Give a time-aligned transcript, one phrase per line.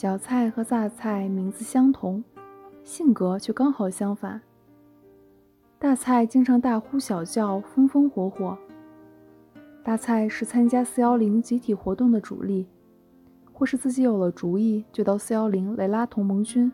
[0.00, 2.22] 小菜和大菜名字相同，
[2.84, 4.40] 性格却刚好相反。
[5.76, 8.56] 大菜经常大呼小叫，风风火火。
[9.82, 12.68] 大菜是参加四幺零集体活动的主力，
[13.52, 16.70] 或是自己有了主意就到四幺零来拉同盟军。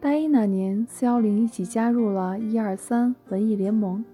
[0.00, 4.04] 大一那年，四幺零一起加入了一二三文艺联盟，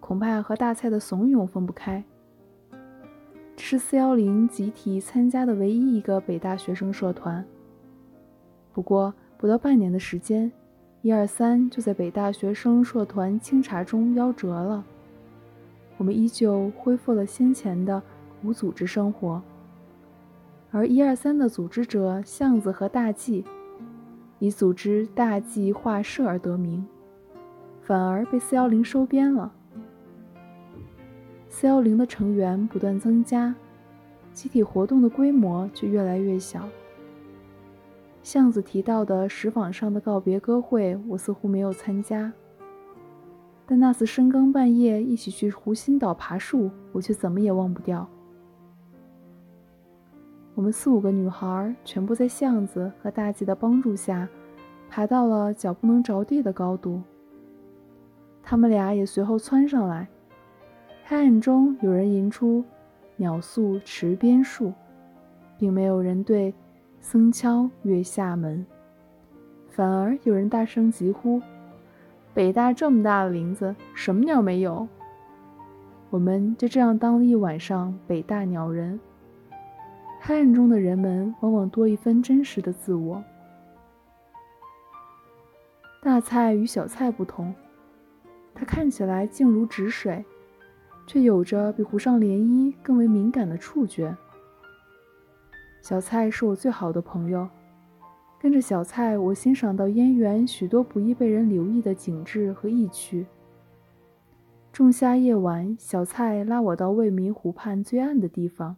[0.00, 2.02] 恐怕和大菜的怂恿分不开。
[3.58, 7.44] 是四幺零集体参加的唯一一个北大学生社团。
[8.72, 10.50] 不过不到半年的时间，
[11.02, 14.84] 一二三就在北大学生社团清查中夭折了。
[15.96, 18.00] 我们依旧恢复了先前的
[18.44, 19.42] 无组织生活，
[20.70, 23.44] 而一二三的组织者巷子和大纪，
[24.38, 26.86] 以组织大纪画社而得名，
[27.80, 29.50] 反而被四幺零收编了。
[31.48, 33.54] 四幺零的成员不断增加，
[34.32, 36.68] 集体活动的规模却越来越小。
[38.22, 42.32] 巷子提到的石坊上的告别歌会，我似乎没有参加。
[43.64, 48.06] 但那次深更半夜一起去湖心岛爬树，我却怎么也忘不掉。
[50.54, 54.28] 我们四五个女孩全部在巷子和大吉的帮助下，
[54.88, 57.00] 爬到了脚不能着地的高度。
[58.42, 60.08] 他们俩也随后窜上来。
[61.08, 62.64] 黑暗中有人吟出
[63.14, 64.72] “鸟宿池边树”，
[65.56, 66.52] 并没有人对
[66.98, 68.66] “僧敲月下门”，
[69.70, 71.40] 反而有人大声疾呼。
[72.34, 74.88] 北大这么大的林子，什么鸟没有？
[76.10, 78.98] 我们就这样当了一晚上北大鸟人。
[80.20, 83.22] 黑暗中的人们往往多一分真实的自我。
[86.02, 87.54] 大菜与小菜不同，
[88.52, 90.24] 它看起来静如止水，
[91.06, 94.16] 却有着比湖上涟漪更为敏感的触觉。
[95.80, 97.48] 小蔡是我最好的朋友。
[98.38, 103.26] 跟着小蔡，我欣赏到燕园许多不易被人留意的景致和意趣。
[104.72, 108.76] 仲夏夜晚，小蔡拉我到未名湖畔最暗的地方，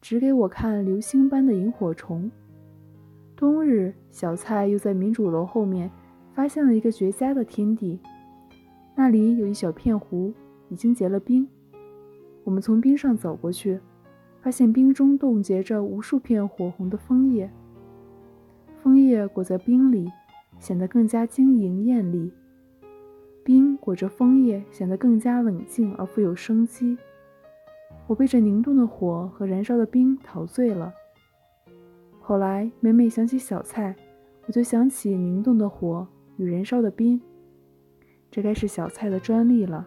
[0.00, 2.30] 指给我看流星般的萤火虫。
[3.36, 5.88] 冬日，小蔡又在民主楼后面
[6.34, 8.00] 发现了一个绝佳的天地，
[8.96, 10.34] 那里有一小片湖，
[10.72, 11.46] 已经结了冰。
[12.44, 13.78] 我们从冰上走过去，
[14.40, 17.50] 发现冰中冻结着无数片火红的枫叶。
[18.82, 20.10] 枫叶裹在冰里，
[20.58, 22.32] 显得更加晶莹艳丽；
[23.44, 26.96] 冰裹着枫叶，显得更加冷静而富有生机。
[28.06, 30.90] 我被这凝冻的火和燃烧的冰陶醉了。
[32.18, 33.94] 后来每每想起小菜，
[34.46, 36.06] 我就想起凝冻的火
[36.38, 37.20] 与燃烧的冰。
[38.30, 39.86] 这该是小菜的专利了。